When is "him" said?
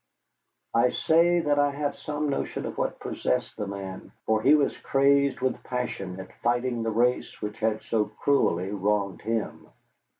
9.21-9.69